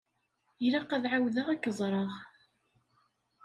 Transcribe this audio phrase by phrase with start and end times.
[0.65, 2.11] Ilaq ad ɛawdeɣ ad k-ẓreɣ.